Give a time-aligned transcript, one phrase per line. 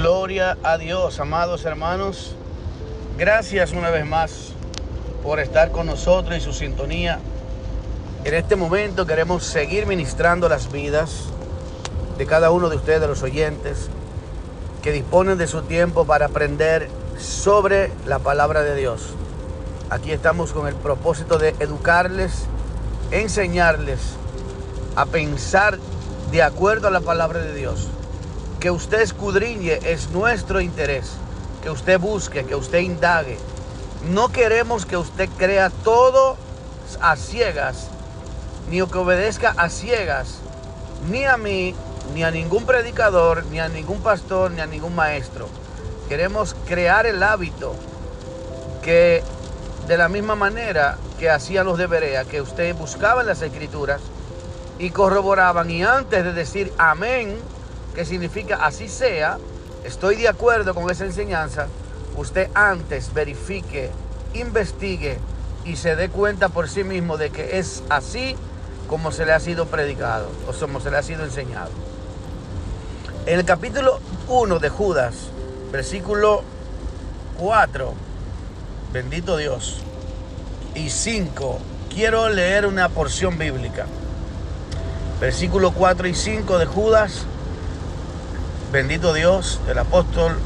[0.00, 2.34] Gloria a Dios, amados hermanos.
[3.18, 4.52] Gracias una vez más
[5.22, 7.18] por estar con nosotros y su sintonía.
[8.24, 11.26] En este momento queremos seguir ministrando las vidas
[12.16, 13.90] de cada uno de ustedes, los oyentes,
[14.80, 16.88] que disponen de su tiempo para aprender
[17.18, 19.10] sobre la palabra de Dios.
[19.90, 22.46] Aquí estamos con el propósito de educarles,
[23.10, 24.00] enseñarles
[24.96, 25.78] a pensar
[26.30, 27.90] de acuerdo a la palabra de Dios.
[28.60, 31.12] Que usted escudriñe es nuestro interés.
[31.62, 33.38] Que usted busque, que usted indague.
[34.10, 36.36] No queremos que usted crea todo
[37.00, 37.88] a ciegas,
[38.70, 40.38] ni que obedezca a ciegas,
[41.10, 41.74] ni a mí,
[42.14, 45.48] ni a ningún predicador, ni a ningún pastor, ni a ningún maestro.
[46.08, 47.74] Queremos crear el hábito
[48.82, 49.22] que
[49.86, 54.00] de la misma manera que hacían los de Berea, que usted buscaba en las escrituras
[54.78, 57.36] y corroboraban y antes de decir amén,
[57.94, 59.38] que significa así sea,
[59.84, 61.66] estoy de acuerdo con esa enseñanza,
[62.16, 63.90] usted antes verifique,
[64.34, 65.18] investigue
[65.64, 68.36] y se dé cuenta por sí mismo de que es así
[68.88, 71.70] como se le ha sido predicado o como se le ha sido enseñado.
[73.26, 75.14] En el capítulo 1 de Judas,
[75.70, 76.42] versículo
[77.38, 77.92] 4,
[78.92, 79.82] bendito Dios,
[80.74, 81.58] y 5,
[81.94, 83.86] quiero leer una porción bíblica.
[85.20, 87.26] Versículo 4 y 5 de Judas,
[88.70, 90.38] bendito Dios, el apóstol,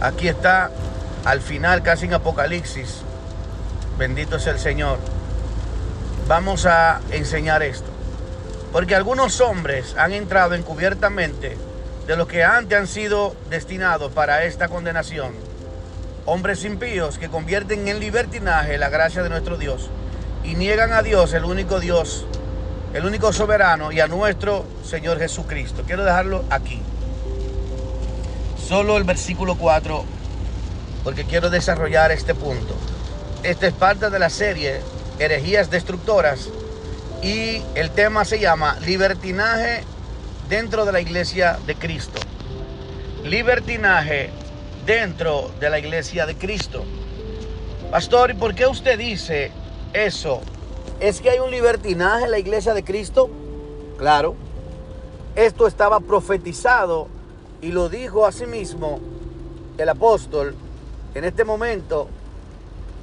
[0.00, 0.70] aquí está
[1.24, 3.02] al final, casi en Apocalipsis,
[3.98, 4.98] bendito es el Señor.
[6.26, 7.90] Vamos a enseñar esto,
[8.72, 11.56] porque algunos hombres han entrado encubiertamente
[12.06, 15.32] de los que antes han sido destinados para esta condenación.
[16.24, 19.90] Hombres impíos que convierten en libertinaje la gracia de nuestro Dios
[20.44, 22.24] y niegan a Dios, el único Dios,
[22.94, 25.82] el único soberano y a nuestro Señor Jesucristo.
[25.86, 26.80] Quiero dejarlo aquí.
[28.70, 30.04] Solo el versículo 4,
[31.02, 32.76] porque quiero desarrollar este punto.
[33.42, 34.80] Esta es parte de la serie
[35.18, 36.48] Herejías Destructoras
[37.20, 39.82] y el tema se llama Libertinaje
[40.48, 42.20] dentro de la iglesia de Cristo.
[43.24, 44.30] Libertinaje
[44.86, 46.84] dentro de la iglesia de Cristo.
[47.90, 49.50] Pastor, ¿y por qué usted dice
[49.92, 50.42] eso?
[51.00, 53.30] ¿Es que hay un libertinaje en la iglesia de Cristo?
[53.98, 54.36] Claro.
[55.34, 57.08] Esto estaba profetizado
[57.62, 59.00] y lo dijo asimismo
[59.78, 60.54] el apóstol.
[61.14, 62.08] En este momento,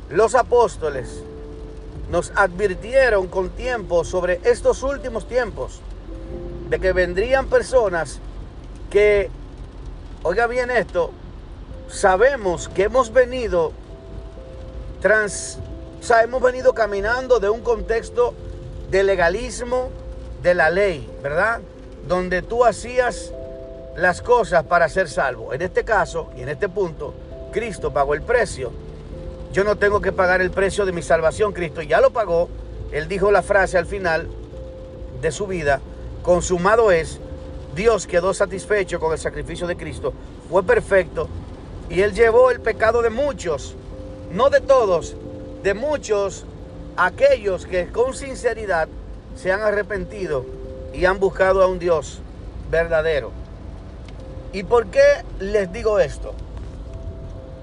[0.10, 1.24] los apóstoles
[2.10, 5.82] nos advirtieron con tiempo sobre estos últimos tiempos
[6.70, 8.20] de que vendrían personas
[8.90, 9.30] que,
[10.24, 11.12] oiga bien esto,
[11.90, 13.74] sabemos que hemos venido
[15.02, 15.60] trans,
[16.00, 18.34] o sea, hemos venido caminando de un contexto
[18.90, 19.90] de legalismo
[20.42, 21.60] de la ley, ¿verdad?
[22.08, 23.34] Donde tú hacías
[23.98, 25.54] las cosas para ser salvo.
[25.54, 27.14] En este caso y en este punto,
[27.52, 28.72] Cristo pagó el precio.
[29.52, 32.48] Yo no tengo que pagar el precio de mi salvación, Cristo ya lo pagó.
[32.92, 34.28] Él dijo la frase al final
[35.20, 35.82] de su vida,
[36.22, 37.20] consumado es,
[37.76, 40.14] Dios quedó satisfecho con el sacrificio de Cristo,
[40.50, 41.28] fue perfecto
[41.90, 43.76] y Él llevó el pecado de muchos,
[44.32, 45.16] no de todos,
[45.64, 46.46] de muchos,
[46.98, 48.88] aquellos que con sinceridad
[49.36, 50.46] se han arrepentido
[50.94, 52.22] y han buscado a un Dios
[52.70, 53.47] verdadero.
[54.54, 55.04] ¿Y por qué
[55.40, 56.34] les digo esto?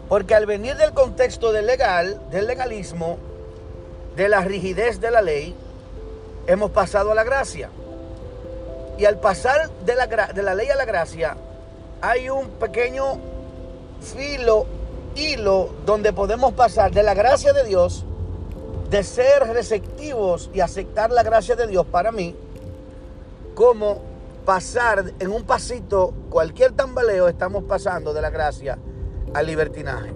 [0.09, 3.19] Porque al venir del contexto del legal, del legalismo,
[4.17, 5.55] de la rigidez de la ley,
[6.47, 7.71] hemos pasado a la gracia.
[8.99, 11.37] Y al pasar de la, de la ley a la gracia,
[12.01, 13.19] hay un pequeño
[14.01, 14.67] filo,
[15.17, 18.05] hilo, donde podemos pasar de la gracia de Dios,
[18.91, 22.37] de ser receptivos y aceptar la gracia de Dios para mí,
[23.55, 24.14] como
[24.45, 28.79] pasar en un pasito, cualquier tambaleo, estamos pasando de la gracia
[29.33, 30.13] al libertinaje.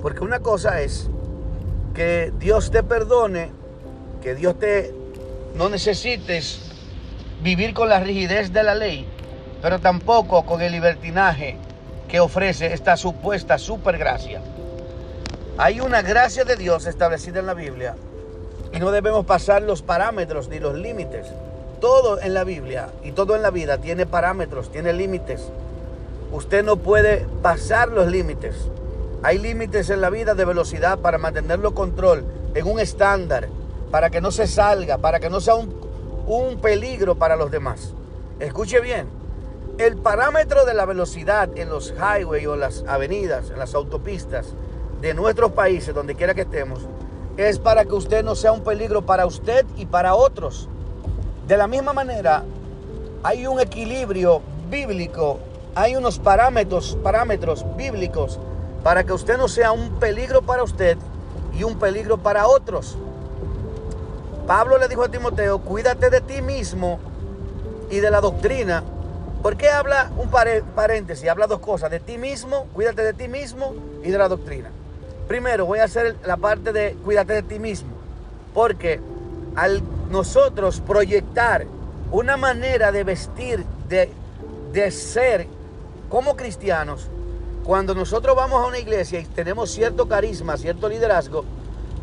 [0.00, 1.08] Porque una cosa es
[1.94, 3.50] que Dios te perdone,
[4.20, 4.94] que Dios te
[5.54, 6.60] no necesites
[7.42, 9.06] vivir con la rigidez de la ley,
[9.60, 11.56] pero tampoco con el libertinaje
[12.08, 14.42] que ofrece esta supuesta supergracia.
[15.58, 17.94] Hay una gracia de Dios establecida en la Biblia
[18.72, 21.26] y no debemos pasar los parámetros ni los límites.
[21.82, 25.48] Todo en la Biblia y todo en la vida tiene parámetros, tiene límites.
[26.30, 28.54] Usted no puede pasar los límites.
[29.24, 32.24] Hay límites en la vida de velocidad para mantenerlo control
[32.54, 33.48] en un estándar,
[33.90, 35.74] para que no se salga, para que no sea un,
[36.28, 37.94] un peligro para los demás.
[38.38, 39.08] Escuche bien,
[39.76, 44.54] el parámetro de la velocidad en los highways o las avenidas, en las autopistas
[45.00, 46.86] de nuestros países, donde quiera que estemos,
[47.36, 50.68] es para que usted no sea un peligro para usted y para otros.
[51.52, 52.44] De la misma manera,
[53.22, 54.40] hay un equilibrio
[54.70, 55.38] bíblico
[55.74, 58.40] hay unos parámetros, parámetros bíblicos
[58.82, 60.96] para que usted no sea un peligro para usted
[61.52, 62.96] y un peligro para otros.
[64.46, 66.98] Pablo le dijo a Timoteo, cuídate de ti mismo
[67.90, 68.82] y de la doctrina.
[69.42, 71.28] ¿Por qué habla un paréntesis?
[71.28, 74.70] Habla dos cosas, de ti mismo, cuídate de ti mismo y de la doctrina.
[75.28, 77.90] Primero voy a hacer la parte de cuídate de ti mismo,
[78.54, 79.00] porque
[79.54, 81.66] al nosotros proyectar
[82.12, 84.10] una manera de vestir, de,
[84.72, 85.48] de ser
[86.08, 87.08] como cristianos,
[87.64, 91.44] cuando nosotros vamos a una iglesia y tenemos cierto carisma, cierto liderazgo,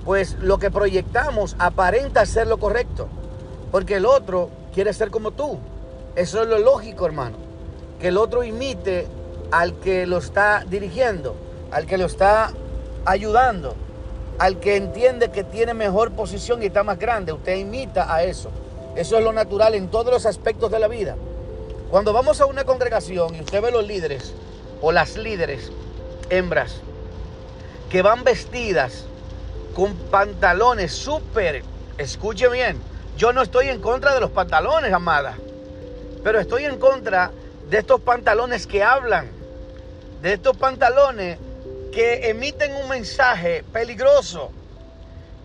[0.03, 3.07] pues lo que proyectamos aparenta ser lo correcto,
[3.71, 5.59] porque el otro quiere ser como tú.
[6.15, 7.35] Eso es lo lógico, hermano,
[7.99, 9.07] que el otro imite
[9.51, 11.35] al que lo está dirigiendo,
[11.71, 12.51] al que lo está
[13.05, 13.75] ayudando,
[14.39, 17.33] al que entiende que tiene mejor posición y está más grande.
[17.33, 18.49] Usted imita a eso.
[18.95, 21.15] Eso es lo natural en todos los aspectos de la vida.
[21.91, 24.33] Cuando vamos a una congregación y usted ve los líderes
[24.81, 25.71] o las líderes,
[26.29, 26.77] hembras,
[27.89, 29.05] que van vestidas
[29.75, 31.63] con pantalones súper,
[31.97, 32.77] escuche bien,
[33.17, 35.35] yo no estoy en contra de los pantalones, amada,
[36.23, 37.31] pero estoy en contra
[37.69, 39.29] de estos pantalones que hablan,
[40.21, 41.37] de estos pantalones
[41.91, 44.51] que emiten un mensaje peligroso,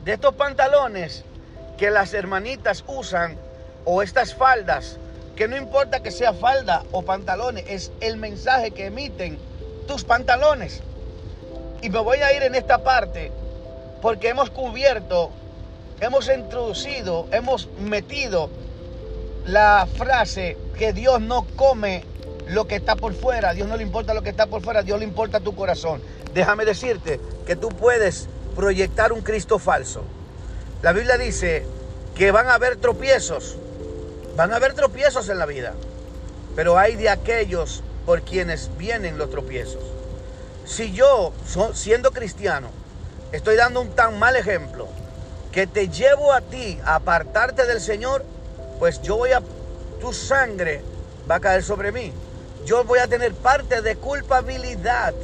[0.05, 1.25] de estos pantalones
[1.79, 3.37] que las hermanitas usan
[3.85, 4.99] o estas faldas
[5.37, 9.38] que no importa que sea falda o pantalones, es el mensaje que emiten
[9.87, 10.82] tus pantalones.
[11.82, 13.32] Y me voy a ir en esta parte
[14.00, 15.31] porque hemos cubierto,
[16.00, 18.49] hemos introducido, hemos metido
[19.44, 22.05] la frase que Dios no come
[22.49, 24.99] lo que está por fuera, Dios no le importa lo que está por fuera, Dios
[24.99, 26.02] le importa tu corazón.
[26.32, 30.02] Déjame decirte que tú puedes proyectar un Cristo falso.
[30.82, 31.67] La Biblia dice
[32.14, 33.56] que van a haber tropiezos,
[34.37, 35.75] Van a haber tropiezos en la vida,
[36.56, 39.82] pero hay de aquellos por quienes vienen los tropiezos.
[40.67, 41.32] Si yo,
[41.73, 42.69] siendo cristiano,
[43.31, 44.88] estoy dando un tan mal ejemplo
[45.52, 48.25] que te llevo a ti a apartarte del Señor,
[48.81, 49.43] pues yo voy a,
[50.00, 50.82] tu sangre
[51.31, 52.12] va a caer sobre mí.
[52.64, 55.14] Yo voy a tener parte de culpabilidad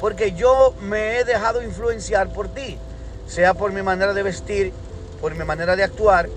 [0.00, 2.78] porque yo me he dejado influenciar por ti,
[3.26, 4.72] sea por mi manera de vestir,
[5.20, 6.28] por mi manera de actuar,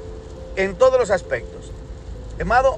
[0.55, 1.73] en todos los aspectos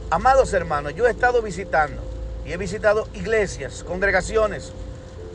[0.09, 2.01] amados hermanos, yo he estado visitando
[2.45, 4.71] y he visitado iglesias, congregaciones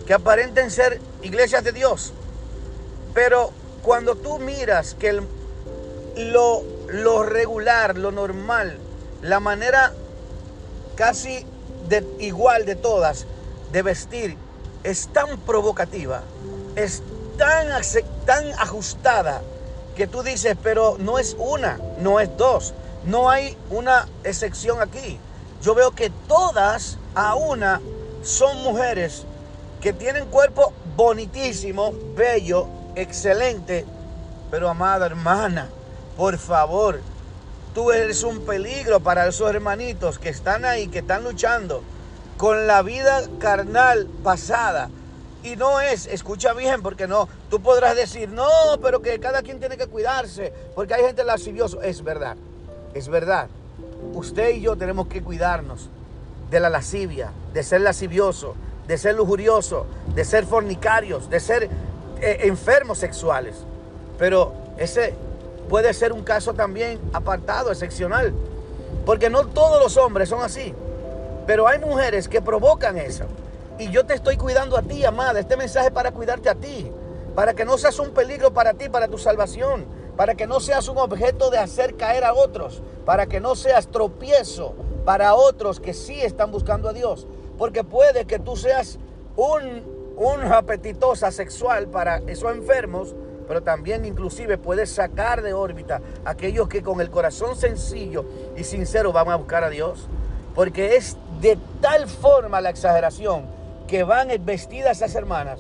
[0.06, 2.12] que aparenten ser iglesias de Dios.
[3.14, 3.50] Pero
[3.82, 5.20] cuando tú miras que
[6.16, 8.78] lo, lo regular, lo normal,
[9.22, 9.92] la manera
[10.96, 11.44] casi
[11.90, 13.26] de, igual de todas
[13.72, 14.38] de vestir
[14.82, 16.22] es tan provocativa,
[16.76, 17.02] es
[17.36, 17.68] tan,
[18.24, 19.42] tan ajustada
[19.96, 22.72] que tú dices, pero no es una, no es dos,
[23.04, 25.18] no hay una excepción aquí.
[25.62, 27.80] Yo veo que todas a una
[28.22, 29.24] son mujeres
[29.82, 33.84] que tienen cuerpo bonitísimo, bello, excelente.
[34.50, 35.68] Pero amada hermana,
[36.16, 37.00] por favor,
[37.74, 41.82] tú eres un peligro para esos hermanitos que están ahí, que están luchando
[42.36, 44.90] con la vida carnal pasada.
[45.42, 48.48] Y no es, escucha bien, porque no, tú podrás decir, no,
[48.82, 51.78] pero que cada quien tiene que cuidarse, porque hay gente lasciviosa.
[51.82, 52.36] Es verdad,
[52.92, 53.48] es verdad,
[54.12, 55.88] usted y yo tenemos que cuidarnos
[56.50, 58.54] de la lascivia, de ser lascivioso,
[58.86, 61.70] de ser lujurioso, de ser fornicarios, de ser
[62.20, 63.54] eh, enfermos sexuales.
[64.18, 65.14] Pero ese
[65.68, 68.32] puede ser un caso también apartado, excepcional.
[69.06, 70.74] Porque no todos los hombres son así.
[71.46, 73.24] Pero hay mujeres que provocan eso.
[73.78, 75.40] Y yo te estoy cuidando a ti, amada.
[75.40, 76.90] Este mensaje es para cuidarte a ti.
[77.34, 79.86] Para que no seas un peligro para ti, para tu salvación
[80.20, 83.86] para que no seas un objeto de hacer caer a otros, para que no seas
[83.86, 84.74] tropiezo
[85.06, 87.26] para otros que sí están buscando a Dios.
[87.56, 88.98] Porque puede que tú seas
[89.34, 89.82] un,
[90.16, 93.14] un apetitosa sexual para esos enfermos,
[93.50, 98.24] pero también inclusive puedes sacar de órbita aquellos que con el corazón sencillo
[98.56, 100.06] y sincero van a buscar a Dios.
[100.54, 103.46] Porque es de tal forma la exageración
[103.88, 105.58] que van vestidas esas hermanas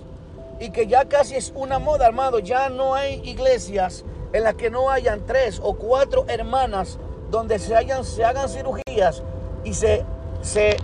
[0.60, 2.38] y que ya casi es una moda, armado.
[2.38, 6.96] Ya no hay iglesias en la que no hayan tres o cuatro hermanas
[7.32, 9.24] donde se, hayan, se hagan cirugías
[9.64, 10.04] y se,
[10.42, 10.76] se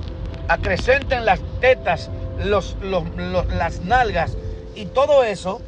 [0.49, 2.11] acrecenten las tetas,
[2.45, 4.37] los, las nalgas
[4.75, 5.61] y todo eso.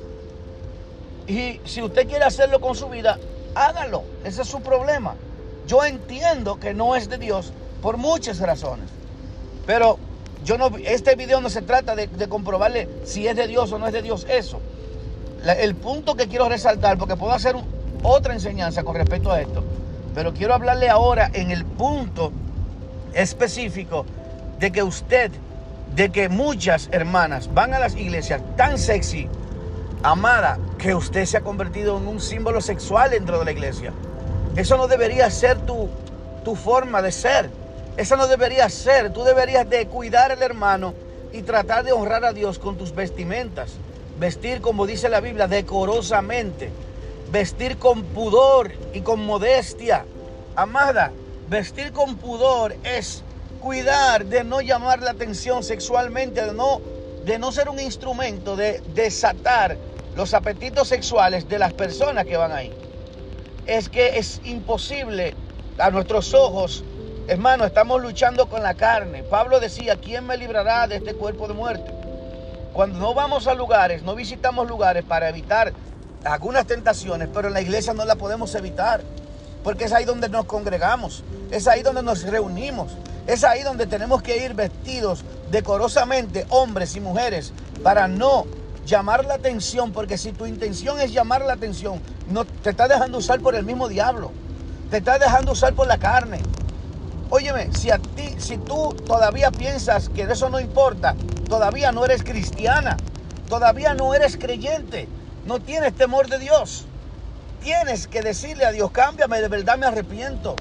[1.28, 3.18] Y si usted quiere hacerlo con su vida,
[3.54, 4.02] hágalo.
[4.24, 5.14] Ese es su problema.
[5.66, 8.88] Yo entiendo que no es de Dios por muchas razones.
[9.66, 9.98] Pero
[10.44, 13.86] yo no, este video no se trata de, comprobarle si es de Dios o no
[13.86, 14.60] es de Dios eso
[15.44, 17.54] el punto que quiero resaltar, porque puedo hacer
[18.02, 19.62] otra enseñanza con respecto a esto,
[20.14, 22.32] pero quiero hablarle ahora en el punto
[23.14, 24.04] específico
[24.58, 25.30] de que usted
[25.94, 29.28] de que muchas hermanas van a las iglesias tan sexy,
[30.02, 33.92] amada, que usted se ha convertido en un símbolo sexual dentro de la iglesia.
[34.56, 35.88] Eso no debería ser tu,
[36.44, 37.50] tu forma de ser.
[37.96, 39.12] Eso no debería ser.
[39.12, 40.94] Tú deberías de cuidar al hermano
[41.32, 43.72] y tratar de honrar a Dios con tus vestimentas.
[44.18, 46.70] Vestir, como dice la Biblia, decorosamente.
[47.30, 50.06] Vestir con pudor y con modestia.
[50.56, 51.12] Amada,
[51.48, 53.22] vestir con pudor es
[53.60, 56.80] cuidar de no llamar la atención sexualmente, de no,
[57.24, 59.76] de no ser un instrumento de desatar
[60.18, 62.72] los apetitos sexuales de las personas que van ahí.
[63.66, 65.32] Es que es imposible
[65.78, 66.82] a nuestros ojos,
[67.28, 69.22] hermano, estamos luchando con la carne.
[69.22, 71.92] Pablo decía, ¿quién me librará de este cuerpo de muerte?
[72.72, 75.72] Cuando no vamos a lugares, no visitamos lugares para evitar
[76.24, 79.02] algunas tentaciones, pero en la iglesia no la podemos evitar,
[79.62, 81.22] porque es ahí donde nos congregamos,
[81.52, 82.90] es ahí donde nos reunimos,
[83.28, 87.52] es ahí donde tenemos que ir vestidos decorosamente, hombres y mujeres,
[87.84, 88.57] para no
[88.88, 93.18] llamar la atención, porque si tu intención es llamar la atención, no te estás dejando
[93.18, 94.32] usar por el mismo diablo,
[94.90, 96.40] te estás dejando usar por la carne.
[97.30, 101.14] Óyeme, si a ti, si tú todavía piensas que eso no importa,
[101.48, 102.96] todavía no eres cristiana,
[103.48, 105.06] todavía no eres creyente,
[105.44, 106.86] no tienes temor de Dios.
[107.62, 110.56] Tienes que decirle a Dios, cámbiame, de verdad me arrepiento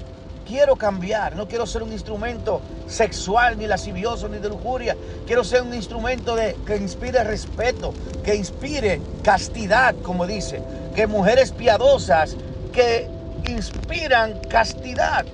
[0.48, 4.96] quiero cambiar, no quiero ser un instrumento sexual, ni lascivioso, ni de lujuria.
[5.26, 7.92] Quiero ser un instrumento de, que inspire respeto,
[8.24, 10.62] que inspire castidad, como dice.
[10.94, 12.34] Que mujeres piadosas
[12.72, 13.06] que
[13.46, 15.26] inspiran castidad,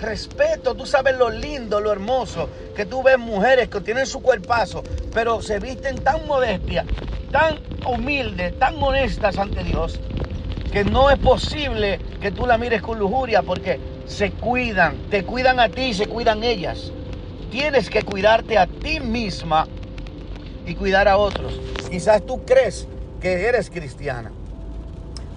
[0.00, 0.74] respeto.
[0.74, 5.42] Tú sabes lo lindo, lo hermoso, que tú ves mujeres que tienen su cuerpazo, pero
[5.42, 6.86] se visten tan modestia,
[7.30, 10.00] tan humildes, tan honestas ante Dios,
[10.72, 15.60] que no es posible que tú la mires con lujuria porque se cuidan, te cuidan
[15.60, 16.92] a ti y se cuidan ellas.
[17.50, 19.66] Tienes que cuidarte a ti misma
[20.66, 21.60] y cuidar a otros.
[21.90, 22.86] Quizás tú crees
[23.20, 24.32] que eres cristiana,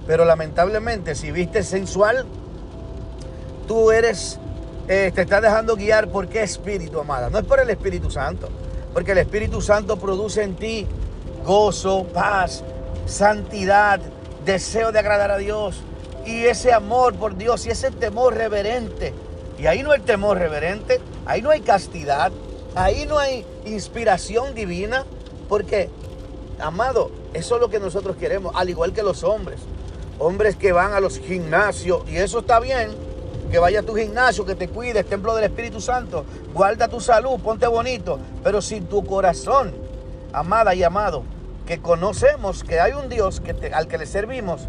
[0.07, 2.25] pero lamentablemente si viste sensual,
[3.67, 4.39] tú eres,
[4.87, 7.29] eh, te estás dejando guiar por qué espíritu, amada.
[7.29, 8.49] No es por el Espíritu Santo,
[8.93, 10.87] porque el Espíritu Santo produce en ti
[11.45, 12.63] gozo, paz,
[13.05, 13.99] santidad,
[14.45, 15.81] deseo de agradar a Dios
[16.25, 19.13] y ese amor por Dios y ese temor reverente.
[19.57, 22.31] Y ahí no hay temor reverente, ahí no hay castidad,
[22.75, 25.05] ahí no hay inspiración divina,
[25.47, 25.89] porque,
[26.59, 29.59] amado, eso es lo que nosotros queremos, al igual que los hombres.
[30.19, 32.91] Hombres que van a los gimnasios, y eso está bien,
[33.51, 37.39] que vaya a tu gimnasio, que te cuides, templo del Espíritu Santo, guarda tu salud,
[37.39, 39.73] ponte bonito, pero si tu corazón,
[40.33, 41.23] amada y amado,
[41.65, 44.67] que conocemos que hay un Dios que al que le servimos,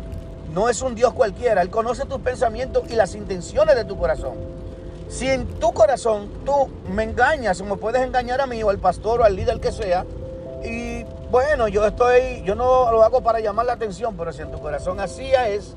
[0.52, 1.62] no es un Dios cualquiera.
[1.62, 4.34] Él conoce tus pensamientos y las intenciones de tu corazón.
[5.08, 9.20] Si en tu corazón tú me engañas, como puedes engañar a mí o al pastor
[9.20, 10.04] o al líder que sea,
[10.64, 14.50] y bueno, yo estoy, yo no lo hago para llamar la atención, pero si en
[14.50, 15.74] tu corazón así es,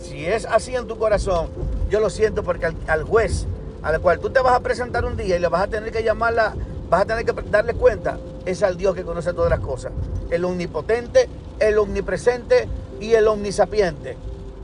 [0.00, 1.48] si es así en tu corazón,
[1.90, 3.46] yo lo siento porque al, juez
[3.82, 6.02] al cual tú te vas a presentar un día y le vas a tener que
[6.02, 6.54] llamarla,
[6.88, 9.92] vas a tener que darle cuenta, es al Dios que conoce todas las cosas.
[10.30, 12.68] El omnipotente, el omnipresente,
[13.00, 14.16] y el omnisapiente,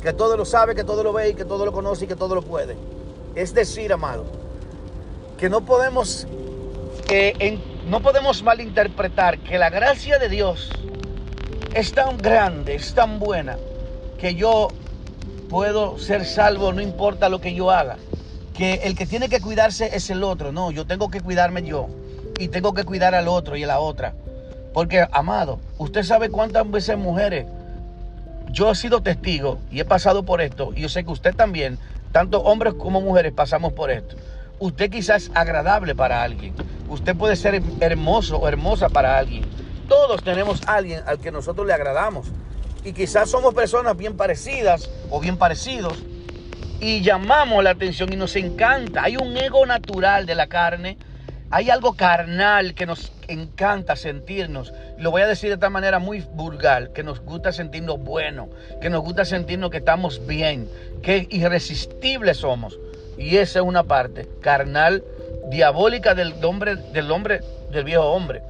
[0.03, 2.17] que todo lo sabe, que todo lo ve y que todo lo conoce y que
[2.17, 2.77] todo lo puede.
[3.35, 4.25] Es decir, amado,
[5.39, 6.27] que no podemos,
[7.89, 10.71] no podemos malinterpretar que la gracia de Dios
[11.75, 13.57] es tan grande, es tan buena,
[14.19, 14.69] que yo
[15.49, 17.97] puedo ser salvo no importa lo que yo haga.
[18.55, 20.51] Que el que tiene que cuidarse es el otro.
[20.51, 21.89] No, yo tengo que cuidarme yo.
[22.39, 24.15] Y tengo que cuidar al otro y a la otra.
[24.73, 27.47] Porque, amado, usted sabe cuántas veces mujeres
[28.57, 31.79] yo he sido testigo y he pasado por esto, y yo sé que usted también,
[32.11, 34.17] tanto hombres como mujeres, pasamos por esto.
[34.59, 36.55] Usted quizás es agradable para alguien,
[36.89, 39.45] usted puede ser hermoso o hermosa para alguien.
[39.91, 42.29] Todos tenemos a alguien al que nosotros le agradamos.
[42.83, 46.03] Y quizás somos personas bien parecidas o bien parecidos
[46.81, 49.03] y llamamos la atención y nos encanta.
[49.03, 50.97] Hay un ego natural de la carne,
[51.51, 56.21] hay algo carnal que nos encanta sentirnos, lo voy a decir de esta manera muy
[56.21, 58.49] vulgar, que nos gusta sentirnos buenos,
[58.81, 60.69] que nos gusta sentirnos que estamos bien,
[61.03, 62.79] que irresistibles somos.
[63.17, 65.05] Y esa es una parte carnal,
[65.49, 68.43] diabólica del hombre, del hombre, del viejo hombre.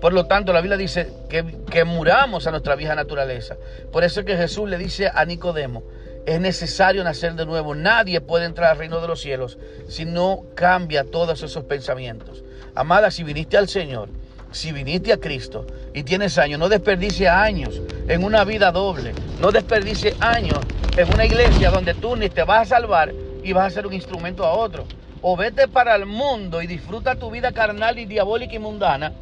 [0.00, 3.56] Por lo tanto, la Biblia dice que, que muramos a nuestra vieja naturaleza.
[3.92, 5.82] Por eso es que Jesús le dice a Nicodemo,
[6.26, 7.74] es necesario nacer de nuevo.
[7.74, 12.42] Nadie puede entrar al reino de los cielos si no cambia todos esos pensamientos.
[12.74, 14.08] Amada, si viniste al Señor,
[14.50, 19.12] si viniste a Cristo y tienes años, no desperdicie años en una vida doble.
[19.40, 20.58] No desperdicie años
[20.96, 23.12] en una iglesia donde tú ni te vas a salvar
[23.42, 24.84] y vas a ser un instrumento a otro.
[25.20, 29.12] O vete para el mundo y disfruta tu vida carnal y diabólica y mundana,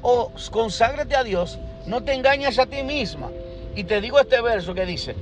[0.00, 3.30] o conságrate a Dios, no te engañes a ti misma.
[3.76, 5.14] Y te digo este verso que dice,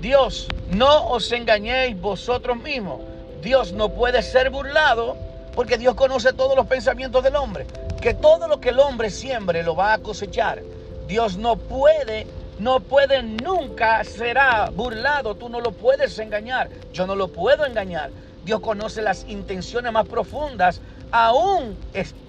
[0.00, 3.00] Dios, no os engañéis vosotros mismos.
[3.42, 5.16] Dios no puede ser burlado
[5.54, 7.66] porque Dios conoce todos los pensamientos del hombre.
[8.00, 10.62] Que todo lo que el hombre siembre lo va a cosechar.
[11.08, 12.26] Dios no puede,
[12.58, 15.34] no puede nunca será burlado.
[15.34, 16.70] Tú no lo puedes engañar.
[16.92, 18.10] Yo no lo puedo engañar.
[18.44, 20.80] Dios conoce las intenciones más profundas.
[21.10, 21.76] Aún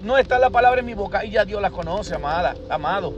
[0.02, 3.14] no está la palabra en mi boca y ya Dios la conoce, amada, amado.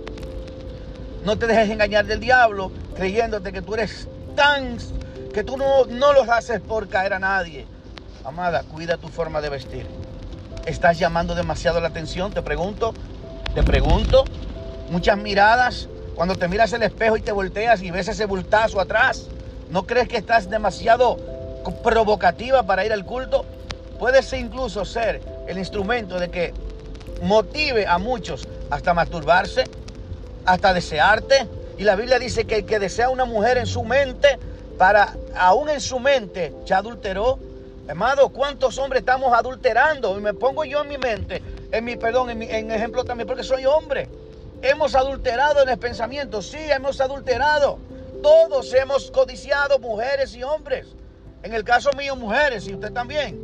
[1.24, 4.76] No te dejes engañar del diablo creyéndote que tú eres tan,
[5.34, 7.66] que tú no, no los haces por caer a nadie.
[8.24, 9.86] Amada, cuida tu forma de vestir.
[10.64, 12.32] ¿Estás llamando demasiado la atención?
[12.32, 12.94] Te pregunto,
[13.54, 14.24] te pregunto.
[14.90, 19.26] Muchas miradas, cuando te miras el espejo y te volteas y ves ese bultazo atrás,
[19.70, 21.18] ¿no crees que estás demasiado
[21.82, 23.44] provocativa para ir al culto?
[23.98, 26.54] Puede ser incluso ser el instrumento de que
[27.22, 29.64] motive a muchos hasta masturbarse,
[30.46, 31.48] hasta desearte.
[31.76, 34.38] Y la Biblia dice que el que desea una mujer en su mente,
[34.78, 37.38] para aún en su mente ya adulteró
[37.86, 40.18] Amado, ¿cuántos hombres estamos adulterando?
[40.18, 43.26] Y me pongo yo en mi mente, en mi, perdón, en, mi, en ejemplo también,
[43.26, 44.08] porque soy hombre.
[44.62, 47.78] Hemos adulterado en el pensamiento, sí, hemos adulterado.
[48.22, 50.86] Todos hemos codiciado, mujeres y hombres.
[51.42, 53.38] En el caso mío, mujeres, y usted también.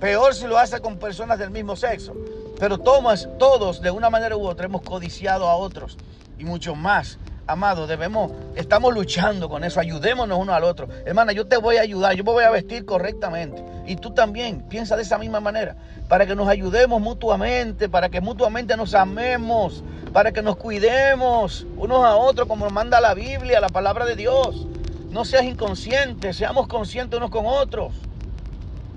[0.00, 2.14] Peor si lo hace con personas del mismo sexo.
[2.58, 5.98] Pero todos, todos, de una manera u otra, hemos codiciado a otros.
[6.38, 10.88] Y mucho más Amado, debemos, estamos luchando con eso, ayudémonos uno al otro.
[11.04, 13.62] Hermana, yo te voy a ayudar, yo me voy a vestir correctamente.
[13.86, 15.76] Y tú también, piensa de esa misma manera,
[16.08, 19.84] para que nos ayudemos mutuamente, para que mutuamente nos amemos,
[20.14, 24.66] para que nos cuidemos unos a otros como manda la Biblia, la palabra de Dios.
[25.10, 27.92] No seas inconsciente, seamos conscientes unos con otros.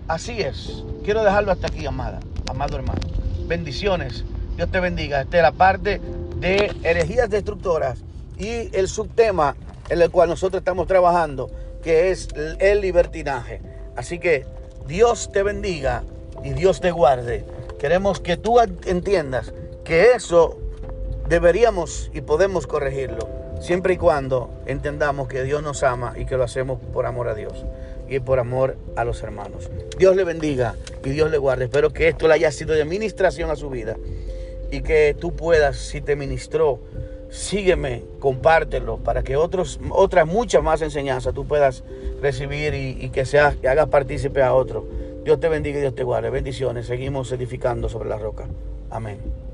[0.08, 0.86] Así es.
[1.04, 3.02] Quiero dejarlo hasta aquí, amada, amado hermano.
[3.46, 4.24] Bendiciones.
[4.56, 5.20] Dios te bendiga.
[5.20, 6.00] Esta es la parte
[6.40, 8.07] de herejías destructoras
[8.38, 9.56] y el subtema
[9.90, 11.50] en el cual nosotros estamos trabajando,
[11.82, 12.28] que es
[12.60, 13.62] el libertinaje.
[13.96, 14.46] Así que
[14.88, 16.04] Dios te bendiga
[16.44, 17.46] y Dios te guarde.
[17.80, 20.58] Queremos que tú entiendas que eso
[21.30, 23.28] deberíamos y podemos corregirlo,
[23.62, 27.36] siempre y cuando entendamos que Dios nos ama y que lo hacemos por amor a
[27.36, 27.66] Dios
[28.10, 29.70] y por amor a los hermanos.
[29.98, 31.66] Dios le bendiga y Dios le guarde.
[31.66, 33.98] Espero que esto le haya sido de ministración a su vida
[34.72, 36.80] y que tú puedas, si te ministró,
[37.30, 41.84] sígueme, compártelo para que otros, otras muchas más enseñanzas tú puedas
[42.22, 44.84] recibir y, que, seas, que hagas partícipe a otros.
[45.24, 46.30] Dios te bendiga y Dios te guarde.
[46.30, 46.88] Bendiciones.
[46.88, 48.48] Seguimos edificando sobre la roca.
[48.90, 49.47] Amén.